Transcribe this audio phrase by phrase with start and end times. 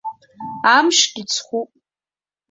[0.75, 1.69] Амшгьы ҵхуп.